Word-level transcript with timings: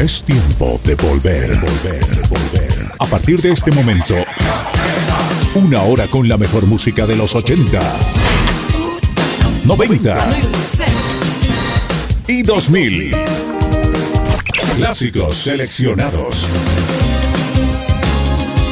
Es 0.00 0.24
tiempo 0.24 0.80
de 0.82 0.94
volver, 0.94 1.60
volver, 1.60 2.28
volver. 2.30 2.92
A 2.98 3.04
partir 3.04 3.42
de 3.42 3.52
este 3.52 3.70
momento, 3.70 4.14
una 5.54 5.82
hora 5.82 6.06
con 6.06 6.26
la 6.26 6.38
mejor 6.38 6.64
música 6.64 7.06
de 7.06 7.16
los 7.16 7.34
80, 7.34 7.78
90 9.66 10.30
y 12.28 12.42
2000. 12.42 13.14
Clásicos 14.76 15.36
seleccionados. 15.36 16.48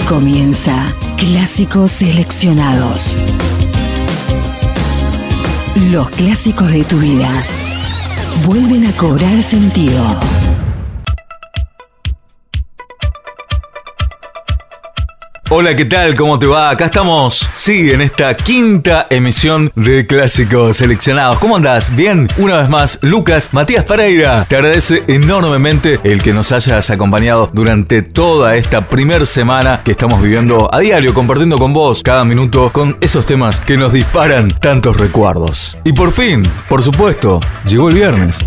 Comienza 0.09 0.95
Clásicos 1.19 1.93
Seleccionados. 1.93 3.15
Los 5.91 6.09
clásicos 6.09 6.73
de 6.73 6.85
tu 6.85 6.97
vida 6.97 7.29
vuelven 8.47 8.87
a 8.87 8.97
cobrar 8.97 9.43
sentido. 9.43 10.38
Hola, 15.51 15.75
¿qué 15.75 15.87
tal? 15.87 16.15
¿Cómo 16.15 16.39
te 16.39 16.45
va? 16.45 16.69
Acá 16.69 16.85
estamos, 16.85 17.49
sí, 17.55 17.91
en 17.91 18.03
esta 18.03 18.37
quinta 18.37 19.07
emisión 19.09 19.73
de 19.75 20.07
Clásicos 20.07 20.77
Seleccionados. 20.77 21.39
¿Cómo 21.39 21.57
andás? 21.57 21.97
Bien, 21.97 22.29
una 22.37 22.61
vez 22.61 22.69
más, 22.69 22.99
Lucas 23.01 23.49
Matías 23.55 23.87
Pereira 23.87 24.45
te 24.47 24.57
agradece 24.57 25.05
enormemente 25.09 26.01
el 26.05 26.21
que 26.21 26.35
nos 26.35 26.53
hayas 26.53 26.91
acompañado 26.91 27.49
durante 27.51 28.03
toda 28.03 28.57
esta 28.57 28.87
primer 28.89 29.27
semana 29.27 29.81
que 29.83 29.93
estamos 29.93 30.21
viviendo 30.21 30.69
a 30.71 30.81
diario, 30.81 31.15
compartiendo 31.15 31.59
con 31.59 31.73
vos 31.73 32.03
cada 32.03 32.27
minuto 32.27 32.71
con 32.71 32.99
esos 33.01 33.25
temas 33.25 33.59
que 33.59 33.79
nos 33.79 33.95
disparan 33.95 34.51
tantos 34.51 34.99
recuerdos. 34.99 35.79
Y 35.83 35.95
por 35.95 36.13
fin, 36.13 36.47
por 36.69 36.83
supuesto, 36.83 37.41
llegó 37.65 37.89
el 37.89 37.95
viernes. 37.95 38.47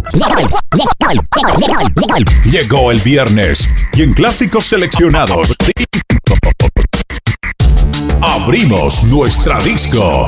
Llegó 2.44 2.92
el 2.92 3.00
viernes 3.00 3.68
y 3.94 4.04
en 4.04 4.14
Clásicos 4.14 4.68
Seleccionados 4.68 5.56
abrimos 8.22 9.04
nuestra 9.04 9.60
disco. 9.60 10.28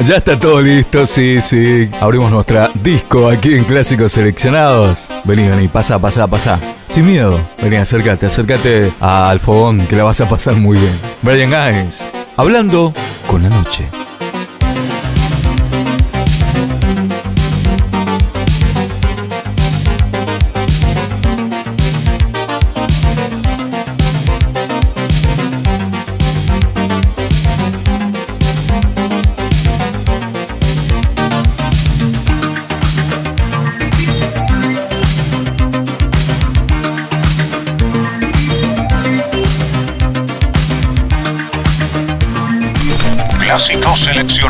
Ya 0.00 0.16
está 0.16 0.38
todo 0.38 0.62
listo, 0.62 1.06
sí, 1.06 1.40
sí. 1.40 1.90
Abrimos 2.00 2.30
nuestra 2.30 2.70
disco 2.74 3.28
aquí 3.28 3.54
en 3.54 3.64
Clásicos 3.64 4.12
Seleccionados. 4.12 5.08
Vení, 5.24 5.48
vení, 5.48 5.68
pasa, 5.68 5.98
pasa, 5.98 6.26
pasa. 6.26 6.58
Sin 6.88 7.06
miedo. 7.06 7.38
Vení, 7.62 7.76
acércate, 7.76 8.26
acércate 8.26 8.90
al 9.00 9.40
fogón 9.40 9.86
que 9.86 9.96
la 9.96 10.04
vas 10.04 10.20
a 10.20 10.28
pasar 10.28 10.54
muy 10.54 10.78
bien. 10.78 10.98
Brian 11.22 11.50
Guys, 11.50 12.08
hablando 12.36 12.94
con 13.26 13.42
la 13.42 13.50
noche. 13.50 13.84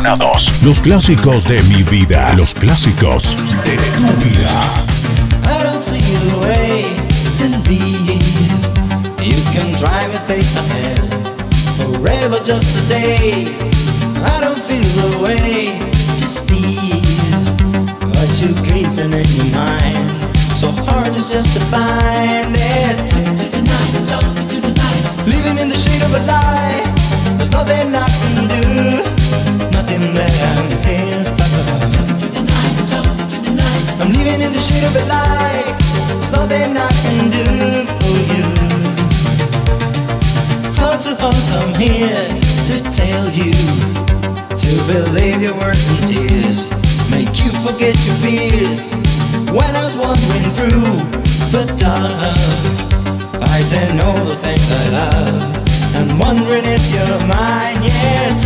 Seleccionados. 0.09 0.51
Los 0.63 0.81
clásicos 0.81 1.43
de 1.45 1.61
mi 1.63 1.83
vida. 1.83 2.33
Los 2.35 2.53
clásicos 2.53 3.35
de 3.63 3.77
tu 3.77 4.07
vida. 4.23 4.85
I 5.45 5.63
don't 5.63 5.79
see 5.79 6.01
a 6.15 6.39
way 6.39 6.95
to 7.37 7.47
leave. 7.69 8.21
You 9.21 9.41
can 9.53 9.71
drive 9.73 10.11
your 10.11 10.21
face 10.21 10.55
ahead 10.55 10.99
forever 11.77 12.39
just 12.43 12.75
a 12.75 12.89
day. 12.89 13.47
I 14.23 14.41
don't 14.41 14.57
feel 14.57 14.83
the 15.09 15.19
way 15.19 15.79
to 16.17 16.27
steal 16.27 17.01
what 18.13 18.41
you 18.41 18.53
keeping 18.65 19.13
in 19.13 19.27
your 19.35 19.51
mind. 19.55 20.17
So 20.55 20.71
hard 20.71 21.13
it's 21.15 21.31
just 21.31 21.53
to 21.53 21.59
find 21.65 22.55
it. 22.55 22.97
Talking 23.09 23.35
to 23.35 23.49
the 23.49 23.61
night, 23.61 24.07
talking 24.07 24.47
to 24.47 24.61
the 24.61 24.73
night. 24.73 25.27
Living 25.27 25.57
in 25.59 25.69
the 25.69 25.77
shade 25.77 26.01
of 26.01 26.13
a 26.13 26.19
lie. 26.25 26.83
There's 27.37 27.51
nothing 27.51 27.95
I 27.95 28.09
can 28.09 28.47
do, 28.47 29.18
find. 29.99 31.91
Talking 31.91 32.17
to 32.17 32.27
the 32.31 32.41
to 33.31 33.37
the 33.43 33.51
night. 33.55 33.85
I'm 33.99 34.11
living 34.13 34.41
in 34.41 34.51
the 34.53 34.59
shade 34.59 34.83
of 34.83 34.95
a 34.95 35.05
light. 35.05 35.75
There's 36.07 36.31
nothing 36.31 36.77
I 36.77 36.91
can 37.03 37.29
do 37.29 37.45
for 37.99 38.17
you. 38.31 38.45
Heart 40.79 41.01
to 41.01 41.15
heart, 41.15 41.47
I'm 41.59 41.73
here 41.75 42.27
to 42.69 42.77
tell 42.91 43.29
you 43.29 43.53
to 44.63 44.71
believe 44.87 45.41
your 45.41 45.55
words 45.57 45.85
and 45.87 45.99
tears. 46.07 46.69
Make 47.11 47.39
you 47.43 47.51
forget 47.65 47.95
your 48.05 48.15
fears. 48.23 48.93
When 49.51 49.71
I 49.75 49.83
was 49.83 49.97
wandering 49.97 50.49
through 50.57 50.95
the 51.51 51.65
dark, 51.77 52.37
fighting 53.41 53.99
all 53.99 54.23
the 54.25 54.35
things 54.37 54.71
I 54.71 54.89
love. 54.89 55.59
And 55.95 56.17
wondering 56.17 56.63
if 56.65 56.83
you're 56.93 57.27
mine, 57.27 57.83
yet. 57.83 58.37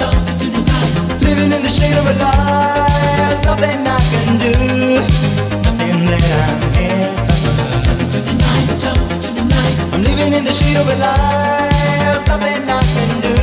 yeah. 0.00 0.27
The 1.68 1.74
shade 1.74 1.96
of 1.98 2.06
a 2.06 2.14
lie. 2.14 2.88
There's 3.18 3.42
nothing 3.44 3.86
I 3.86 4.00
can 4.10 4.38
do, 4.38 4.52
nothing 5.66 6.06
that 6.10 6.24
I'm 6.44 6.60
here 6.76 7.12
for. 7.28 7.82
Talking 7.84 8.08
to 8.08 8.20
the 8.28 8.34
night, 8.44 8.80
talking 8.80 9.20
to 9.24 9.30
the 9.38 9.44
night. 9.44 9.76
I'm 9.92 10.02
living 10.02 10.32
in 10.32 10.44
the 10.44 10.52
shade 10.52 10.76
of 10.76 10.88
a 10.88 10.96
lie. 10.96 11.68
There's 12.00 12.26
nothing 12.26 12.70
I 12.70 12.82
can 12.94 13.20
do 13.20 13.37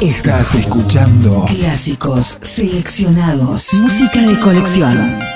Estás 0.00 0.54
escuchando 0.54 1.46
clásicos 1.46 2.36
seleccionados, 2.42 3.72
música 3.72 4.20
de 4.20 4.38
colección. 4.38 5.35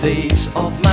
days 0.00 0.48
of 0.56 0.72
my 0.82 0.89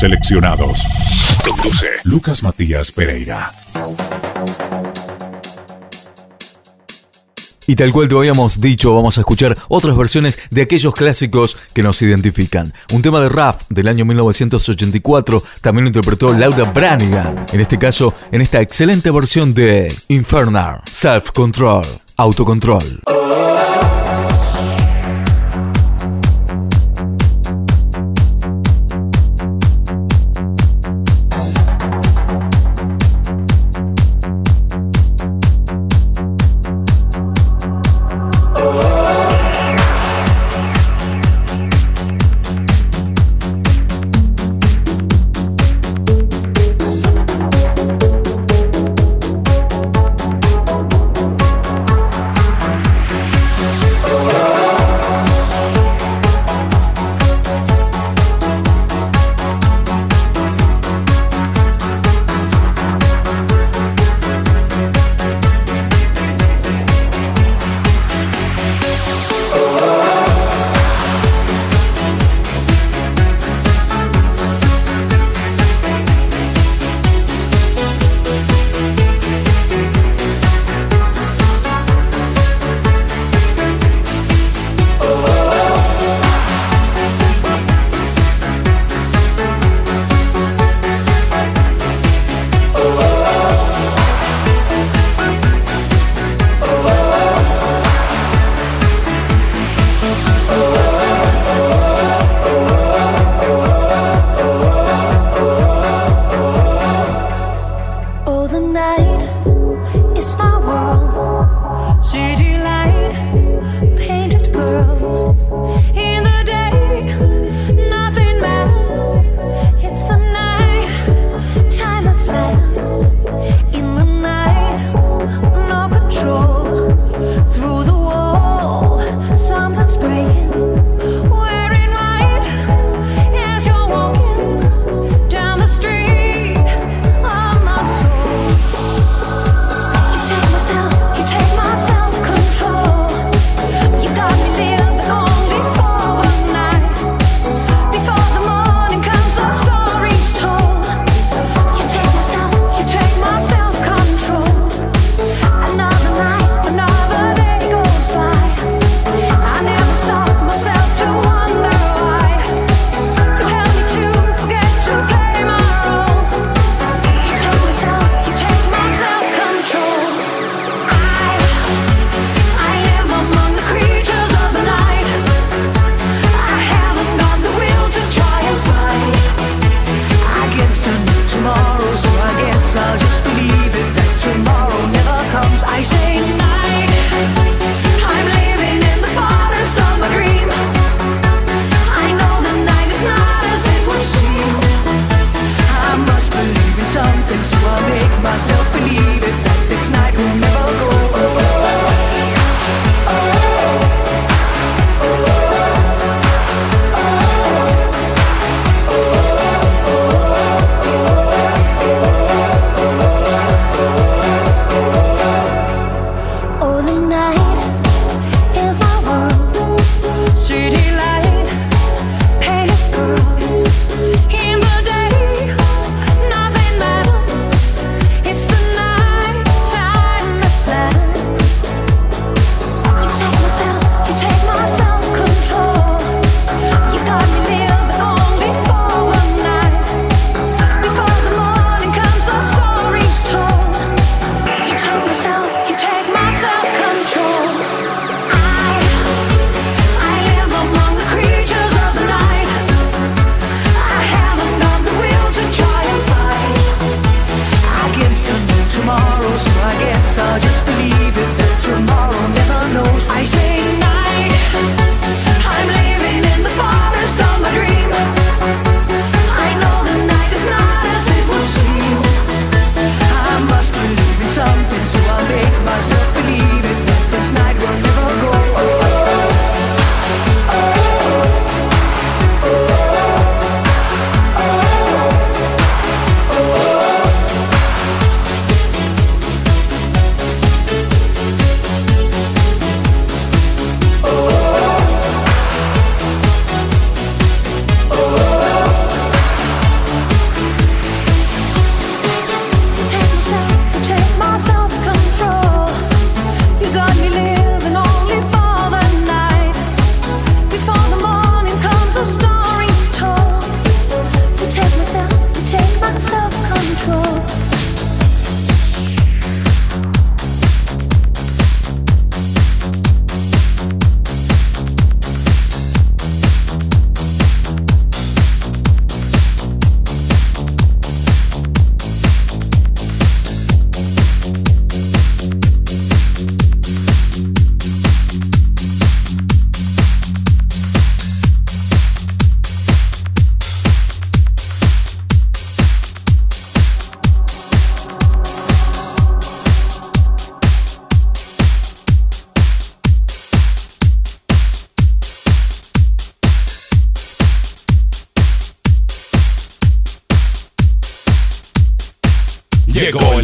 seleccionados. 0.00 0.88
Conduce 1.46 1.86
Lucas 2.04 2.42
Matías 2.42 2.90
Pereira. 2.90 3.52
Y 7.66 7.76
tal 7.76 7.92
cual 7.92 8.08
te 8.08 8.16
habíamos 8.16 8.62
dicho, 8.62 8.94
vamos 8.94 9.18
a 9.18 9.20
escuchar 9.20 9.58
otras 9.68 9.94
versiones 9.94 10.38
de 10.50 10.62
aquellos 10.62 10.94
clásicos 10.94 11.58
que 11.74 11.82
nos 11.82 12.00
identifican. 12.00 12.72
Un 12.94 13.02
tema 13.02 13.20
de 13.20 13.28
rap 13.28 13.60
del 13.68 13.88
año 13.88 14.06
1984 14.06 15.42
también 15.60 15.84
lo 15.84 15.88
interpretó 15.88 16.32
Laura 16.32 16.64
Branigan. 16.72 17.44
En 17.52 17.60
este 17.60 17.78
caso, 17.78 18.14
en 18.32 18.40
esta 18.40 18.62
excelente 18.62 19.10
versión 19.10 19.52
de 19.52 19.94
Infernal, 20.08 20.80
Self 20.90 21.30
Control, 21.32 21.84
Autocontrol. 22.16 23.02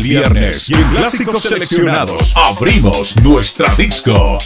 Viernes 0.08 0.70
y 0.70 0.74
en 0.74 0.84
Clásicos 0.90 1.42
Seleccionados 1.42 2.32
abrimos 2.36 3.16
nuestra 3.22 3.74
disco. 3.74 4.38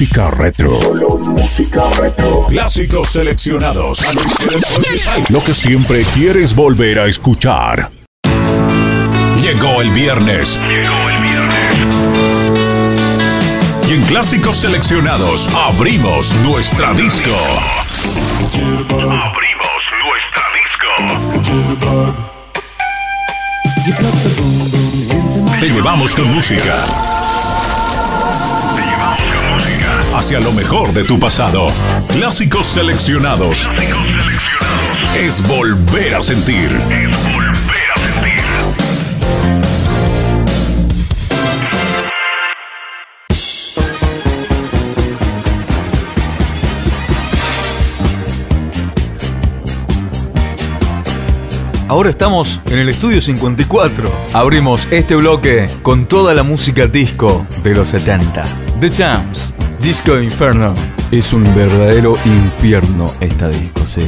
Música 0.00 0.30
retro. 0.30 0.74
Solo 0.74 1.18
música 1.18 1.82
retro. 1.90 2.46
Clásicos 2.46 3.10
seleccionados. 3.10 4.02
Lo 5.28 5.44
que 5.44 5.52
siempre 5.52 6.04
quieres 6.14 6.54
volver 6.54 7.00
a 7.00 7.06
escuchar. 7.06 7.92
Llegó 9.42 9.82
el 9.82 9.90
viernes. 9.90 10.58
Y 13.86 13.92
en 13.92 14.02
Clásicos 14.06 14.56
Seleccionados 14.56 15.50
abrimos 15.54 16.34
nuestra 16.46 16.94
disco. 16.94 17.36
Abrimos 18.88 19.82
nuestra 20.02 20.44
disco. 20.56 20.88
Te 25.60 25.68
llevamos 25.68 26.14
con 26.14 26.32
música. 26.32 27.19
Hacia 30.20 30.38
lo 30.38 30.52
mejor 30.52 30.92
de 30.92 31.02
tu 31.02 31.18
pasado. 31.18 31.68
Clásicos 32.08 32.66
seleccionados. 32.66 33.70
Es 35.16 35.42
volver 35.48 36.14
a 36.14 36.22
sentir. 36.22 36.68
Ahora 51.88 52.10
estamos 52.10 52.60
en 52.66 52.78
el 52.78 52.90
estudio 52.90 53.22
54. 53.22 54.12
Abrimos 54.34 54.86
este 54.90 55.16
bloque 55.16 55.66
con 55.80 56.04
toda 56.04 56.34
la 56.34 56.42
música 56.42 56.86
disco 56.86 57.46
de 57.64 57.74
los 57.74 57.88
70. 57.88 58.44
The 58.80 58.90
Champs, 58.90 59.49
Disco 59.80 60.20
Inferno. 60.20 60.74
Es 61.10 61.32
un 61.32 61.42
verdadero 61.54 62.14
infierno 62.24 63.06
esta 63.20 63.48
disco, 63.48 63.86
sí. 63.86 64.02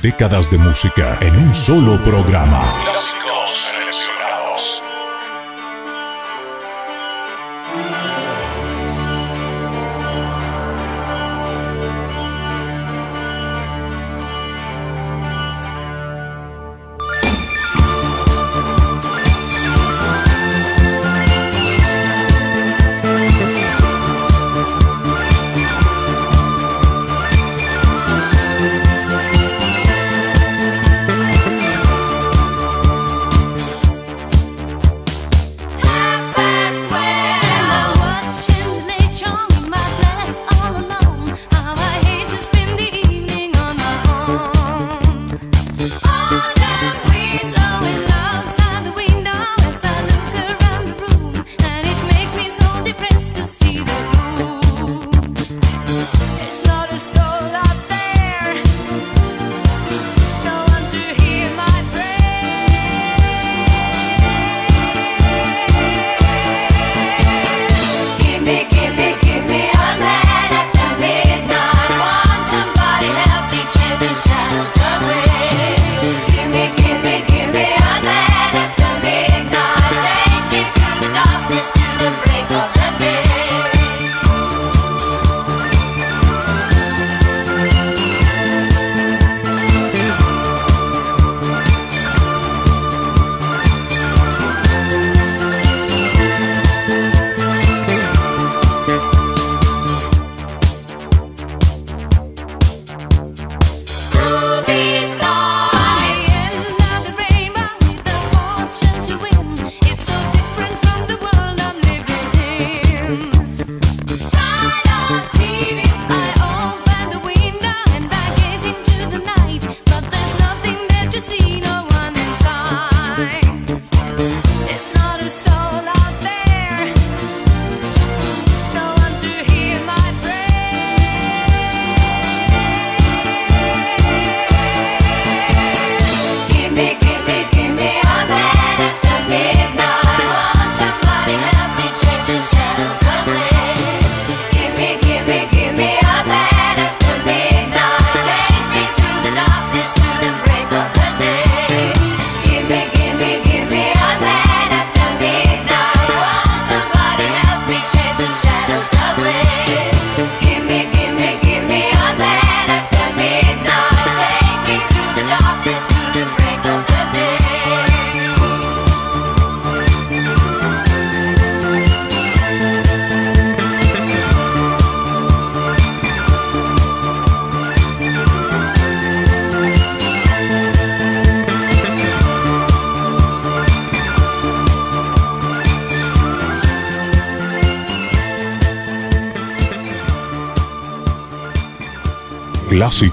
Décadas 0.00 0.50
de 0.50 0.56
música 0.56 1.18
en 1.20 1.36
un 1.36 1.54
solo 1.54 2.02
programa. 2.02 2.62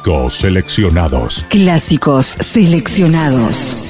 Clásicos 0.06 0.36
seleccionados. 0.36 1.46
Clásicos 1.50 2.38
seleccionados. 2.40 3.85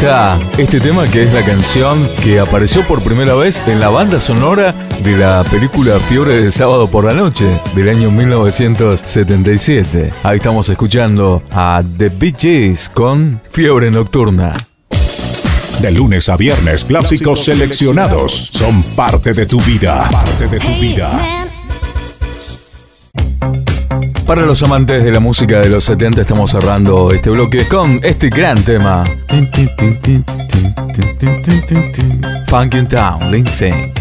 Está, 0.00 0.40
este 0.56 0.80
tema 0.80 1.06
que 1.06 1.24
es 1.24 1.32
la 1.34 1.42
canción 1.42 2.08
que 2.22 2.40
apareció 2.40 2.86
por 2.86 3.02
primera 3.02 3.34
vez 3.34 3.60
en 3.66 3.80
la 3.80 3.90
banda 3.90 4.18
sonora 4.18 4.74
de 5.04 5.14
la 5.14 5.44
película 5.44 6.00
Fiebre 6.00 6.40
de 6.40 6.50
Sábado 6.50 6.90
por 6.90 7.04
la 7.04 7.12
Noche 7.12 7.44
del 7.74 7.90
año 7.90 8.10
1977. 8.10 10.10
Ahí 10.22 10.36
estamos 10.36 10.70
escuchando 10.70 11.42
a 11.50 11.82
The 11.98 12.08
Bee 12.08 12.34
Gees 12.34 12.88
con 12.88 13.42
Fiebre 13.52 13.90
Nocturna. 13.90 14.56
De 15.82 15.90
lunes 15.90 16.30
a 16.30 16.38
viernes, 16.38 16.84
clásicos 16.84 17.44
seleccionados 17.44 18.32
son 18.32 18.82
parte 18.82 19.34
de 19.34 19.44
tu 19.44 19.60
vida. 19.60 20.08
Parte 20.10 20.48
de 20.48 20.60
tu 20.60 20.74
vida. 20.80 21.39
Para 24.30 24.46
los 24.46 24.62
amantes 24.62 25.02
de 25.02 25.10
la 25.10 25.18
música 25.18 25.58
de 25.58 25.68
los 25.68 25.82
70 25.82 26.20
estamos 26.20 26.52
cerrando 26.52 27.10
este 27.10 27.30
bloque 27.30 27.66
con 27.66 27.98
este 28.04 28.28
gran 28.28 28.62
tema. 28.62 29.02
Funkin' 32.46 32.88
Town, 32.88 33.32
Lindsay. 33.32 33.99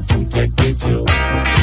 to 0.00 0.24
take 0.28 0.56
me 0.58 0.74
to. 0.74 1.57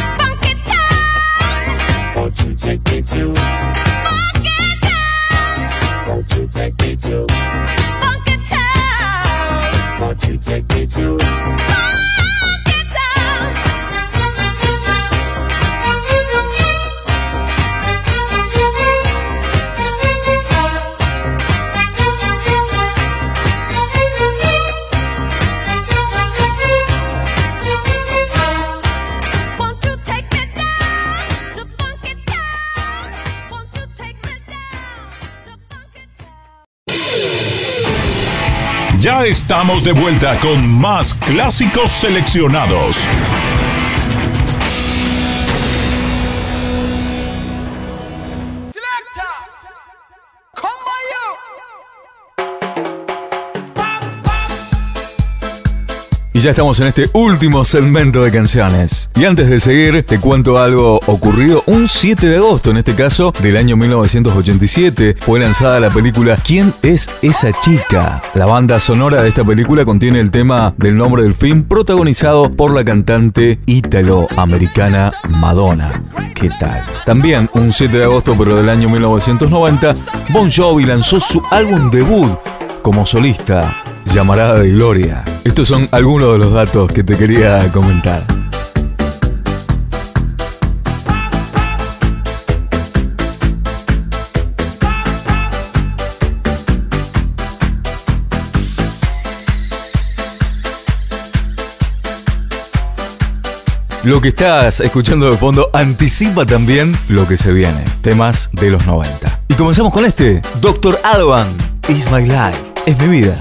Estamos 39.45 39.83
de 39.83 39.91
vuelta 39.91 40.39
con 40.39 40.67
más 40.81 41.13
clásicos 41.13 41.91
seleccionados. 41.91 43.07
Ya 56.45 56.51
estamos 56.51 56.79
en 56.79 56.85
este 56.85 57.09
último 57.13 57.65
segmento 57.65 58.21
de 58.23 58.29
canciones. 58.29 59.09
Y 59.15 59.25
antes 59.25 59.49
de 59.49 59.59
seguir, 59.59 60.03
te 60.03 60.19
cuento 60.19 60.59
algo 60.59 60.99
ocurrido 61.07 61.63
un 61.65 61.87
7 61.87 62.27
de 62.27 62.35
agosto, 62.37 62.69
en 62.69 62.77
este 62.77 62.93
caso 62.93 63.33
del 63.41 63.57
año 63.57 63.75
1987. 63.75 65.15
Fue 65.21 65.39
lanzada 65.39 65.79
la 65.79 65.89
película 65.89 66.35
¿Quién 66.35 66.71
es 66.83 67.09
esa 67.23 67.51
chica? 67.51 68.21
La 68.35 68.45
banda 68.45 68.79
sonora 68.79 69.23
de 69.23 69.29
esta 69.29 69.43
película 69.43 69.85
contiene 69.85 70.19
el 70.19 70.29
tema 70.29 70.75
del 70.77 70.95
nombre 70.95 71.23
del 71.23 71.33
film 71.33 71.63
protagonizado 71.63 72.51
por 72.51 72.75
la 72.75 72.85
cantante 72.85 73.57
italoamericana 73.65 75.13
Madonna. 75.27 75.99
¿Qué 76.35 76.51
tal? 76.59 76.83
También 77.07 77.49
un 77.55 77.73
7 77.73 77.97
de 77.97 78.03
agosto 78.03 78.35
pero 78.37 78.55
del 78.55 78.69
año 78.69 78.87
1990, 78.87 79.95
Bon 80.29 80.51
Jovi 80.51 80.85
lanzó 80.85 81.19
su 81.19 81.41
álbum 81.49 81.89
debut 81.89 82.37
como 82.83 83.03
solista 83.03 83.84
llamarada 84.15 84.61
de 84.61 84.71
gloria. 84.71 85.25
Estos 85.43 85.67
son 85.67 85.89
algunos 85.91 86.31
de 86.31 86.37
los 86.37 86.53
datos 86.53 86.89
que 86.89 87.03
te 87.03 87.17
quería 87.17 87.69
comentar. 87.73 88.23
Lo 104.05 104.21
que 104.21 104.29
estás 104.29 104.79
escuchando 104.79 105.29
de 105.29 105.35
fondo 105.35 105.69
anticipa 105.73 106.45
también 106.45 106.95
lo 107.09 107.27
que 107.27 107.35
se 107.35 107.51
viene, 107.51 107.83
temas 108.01 108.49
de 108.53 108.69
los 108.69 108.85
90. 108.85 109.41
Y 109.49 109.55
comenzamos 109.55 109.91
con 109.91 110.05
este, 110.05 110.41
Doctor 110.61 110.97
Alban, 111.03 111.49
Is 111.89 112.09
My 112.09 112.21
Life, 112.21 112.63
es 112.85 112.97
mi 113.01 113.07
vida. 113.09 113.35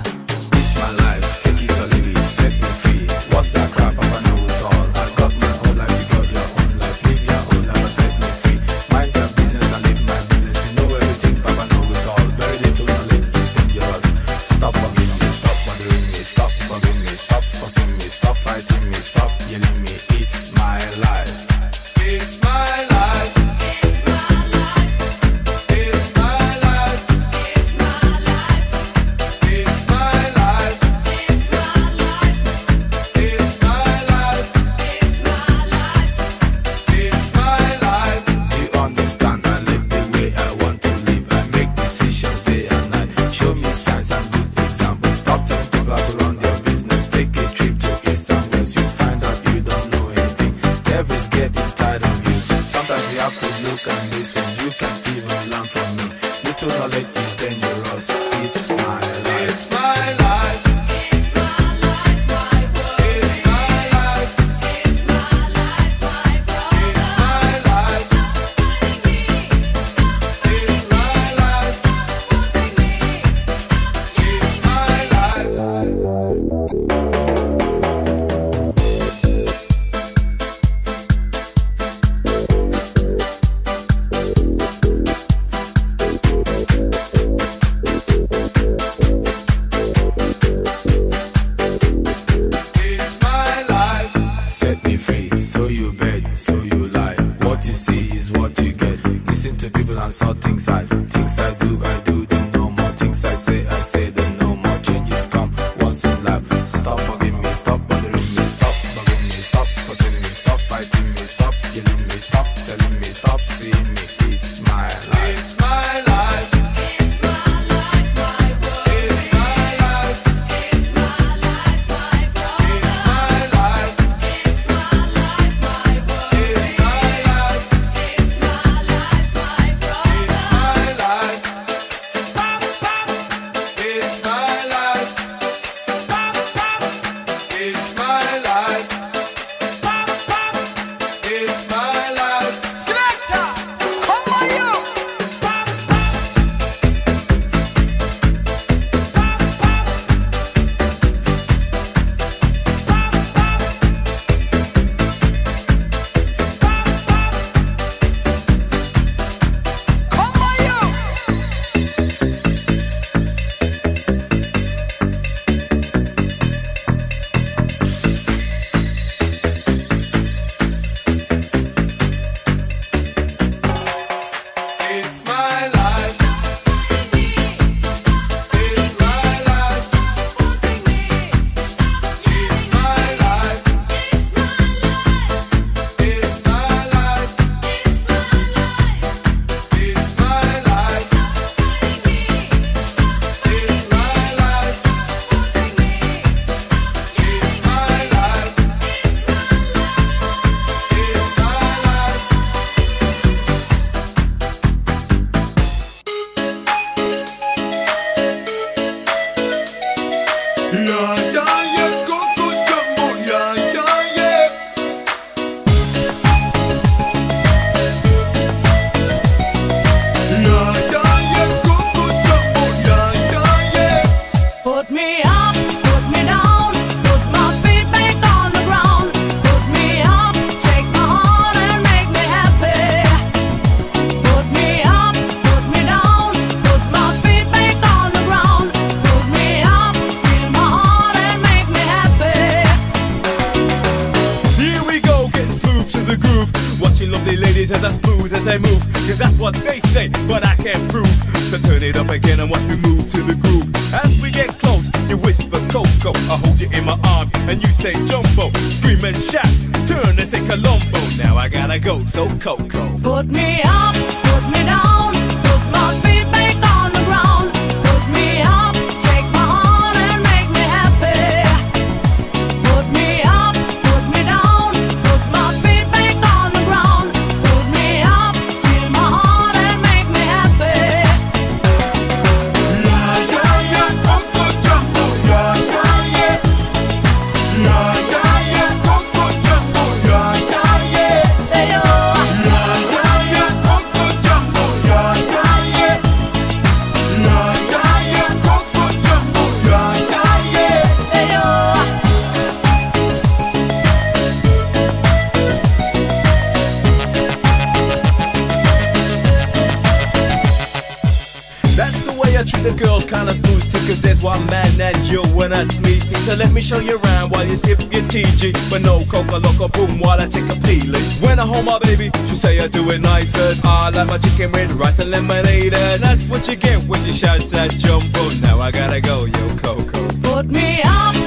show 316.75 316.81
you 316.83 316.99
around 316.99 317.31
while 317.31 317.47
you 317.47 317.57
sip 317.57 317.81
your 317.93 318.03
TG. 318.11 318.53
But 318.71 318.83
no 318.83 319.01
coca 319.07 319.39
loco 319.39 319.69
boom 319.69 320.01
while 320.01 320.21
I 320.21 320.27
take 320.27 320.49
a 320.51 320.59
peeling. 320.61 321.05
When 321.23 321.39
I 321.39 321.47
hold 321.47 321.65
my 321.65 321.79
baby, 321.79 322.11
she 322.27 322.37
say 322.37 322.61
I 322.61 322.69
do 322.69 322.91
it 322.91 323.01
nicer. 323.01 323.55
I 323.65 323.91
like 323.91 324.09
my 324.09 324.19
chicken 324.19 324.53
with 324.53 324.73
rice 324.75 324.99
and 324.99 325.11
lemonade. 325.11 325.75
And 325.75 326.03
that's 326.03 326.27
what 326.29 326.47
you 326.49 326.57
get 326.57 326.83
when 326.85 327.03
you 327.05 327.13
shout 327.13 327.41
that 327.53 327.71
Jumbo. 327.71 328.23
Now 328.43 328.59
I 328.61 328.71
gotta 328.71 329.01
go, 329.01 329.27
yo 329.27 329.49
Coco. 329.63 330.09
Put 330.23 330.51
me 330.51 330.81
up. 330.85 331.24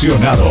seleccionado. 0.00 0.49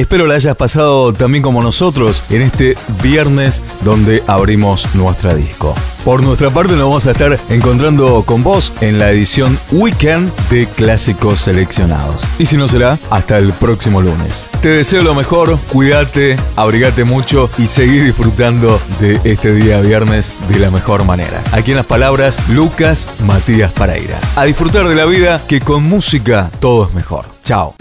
Espero 0.00 0.26
la 0.26 0.36
hayas 0.36 0.56
pasado 0.56 1.12
también 1.12 1.42
como 1.42 1.62
nosotros 1.62 2.24
en 2.30 2.40
este 2.40 2.74
viernes 3.02 3.60
donde 3.82 4.22
abrimos 4.26 4.94
nuestra 4.94 5.34
disco. 5.34 5.74
Por 6.06 6.22
nuestra 6.22 6.48
parte 6.48 6.72
nos 6.72 6.84
vamos 6.84 7.06
a 7.06 7.10
estar 7.10 7.38
encontrando 7.50 8.22
con 8.24 8.42
vos 8.42 8.72
en 8.80 8.98
la 8.98 9.10
edición 9.10 9.58
Weekend 9.72 10.34
de 10.48 10.66
Clásicos 10.66 11.40
Seleccionados. 11.40 12.22
Y 12.38 12.46
si 12.46 12.56
no 12.56 12.66
será, 12.66 12.98
hasta 13.10 13.36
el 13.36 13.52
próximo 13.52 14.00
lunes. 14.00 14.48
Te 14.62 14.70
deseo 14.70 15.02
lo 15.02 15.14
mejor, 15.14 15.58
cuídate, 15.70 16.38
abrigate 16.56 17.04
mucho 17.04 17.50
y 17.58 17.66
seguí 17.66 17.98
disfrutando 17.98 18.80
de 19.00 19.20
este 19.24 19.52
día 19.52 19.82
viernes 19.82 20.32
de 20.48 20.60
la 20.60 20.70
mejor 20.70 21.04
manera. 21.04 21.42
Aquí 21.52 21.72
en 21.72 21.76
las 21.76 21.84
palabras, 21.84 22.38
Lucas 22.48 23.06
Matías 23.26 23.70
Paraira. 23.72 24.18
A 24.34 24.44
disfrutar 24.44 24.88
de 24.88 24.94
la 24.94 25.04
vida 25.04 25.42
que 25.46 25.60
con 25.60 25.82
música 25.82 26.50
todo 26.58 26.86
es 26.86 26.94
mejor. 26.94 27.26
Chao. 27.44 27.74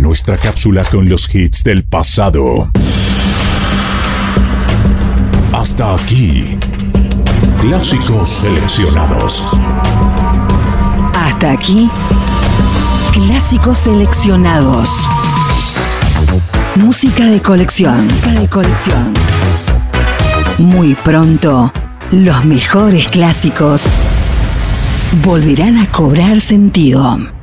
nuestra 0.00 0.36
cápsula 0.36 0.84
con 0.84 1.08
los 1.08 1.32
hits 1.34 1.64
del 1.64 1.84
pasado. 1.84 2.70
Hasta 5.52 5.94
aquí, 5.94 6.58
clásicos 7.60 8.28
seleccionados. 8.28 9.46
Hasta 11.14 11.52
aquí, 11.52 11.90
clásicos 13.12 13.78
seleccionados. 13.78 14.90
Música 16.76 17.26
de 17.26 17.40
colección. 17.40 17.96
Música 17.96 18.32
de 18.32 18.48
colección. 18.48 19.14
Muy 20.58 20.94
pronto, 20.94 21.72
los 22.12 22.44
mejores 22.44 23.08
clásicos 23.08 23.84
volverán 25.22 25.78
a 25.78 25.90
cobrar 25.90 26.40
sentido. 26.40 27.37